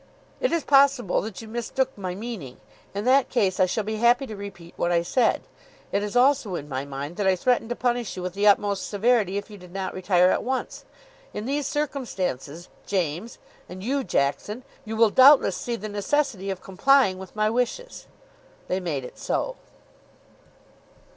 [0.39, 2.59] It is possible that you mistook my meaning.
[2.95, 5.43] In that case I shall be happy to repeat what I said.
[5.91, 8.87] It is also in my mind that I threatened to punish you with the utmost
[8.89, 10.85] severity if you did not retire at once.
[11.35, 13.37] In these circumstances, James
[13.69, 18.07] and you, Jackson you will doubtless see the necessity of complying with my wishes."
[18.67, 19.55] They made it so.